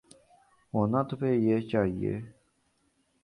[0.73, 2.13] ہونا تو پھر یہ چاہیے۔